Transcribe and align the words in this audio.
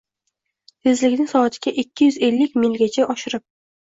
Tezlikni 0.85 1.25
soatiga 1.33 1.73
ikki 1.81 2.07
yuz 2.07 2.17
ellik 2.29 2.57
milgacha 2.65 3.07
oshirib 3.17 3.45